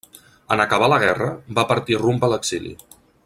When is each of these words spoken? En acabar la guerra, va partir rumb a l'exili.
En 0.55 0.63
acabar 0.63 0.87
la 0.93 0.99
guerra, 1.03 1.29
va 1.59 1.67
partir 1.73 2.01
rumb 2.05 2.27
a 2.29 2.31
l'exili. 2.35 2.77